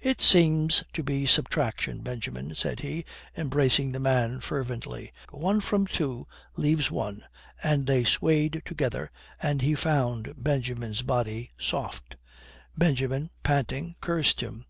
"It 0.00 0.18
seems 0.22 0.82
to 0.94 1.02
be 1.02 1.26
subtraction, 1.26 2.00
Benjamin," 2.00 2.54
said 2.54 2.80
he, 2.80 3.04
embracing 3.36 3.92
the 3.92 3.98
man 4.00 4.40
fervently. 4.40 5.12
"One 5.30 5.60
from 5.60 5.86
two 5.86 6.26
leaves 6.56 6.90
one," 6.90 7.22
and 7.62 7.86
they 7.86 8.02
swayed 8.04 8.62
together, 8.64 9.10
and 9.42 9.60
he 9.60 9.74
found 9.74 10.36
Benjamin's 10.42 11.02
body 11.02 11.50
soft. 11.58 12.16
Benjamin, 12.74 13.28
panting, 13.42 13.96
cursed 14.00 14.40
him. 14.40 14.64